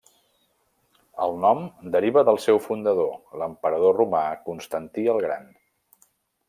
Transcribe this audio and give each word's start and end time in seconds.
El 1.25 1.37
nom 1.43 1.61
deriva 1.97 2.23
del 2.31 2.41
seu 2.47 2.63
fundador, 2.69 3.13
l'emperador 3.43 3.97
romà 4.01 4.27
Constantí 4.49 5.09
el 5.15 5.25
Gran. 5.29 5.51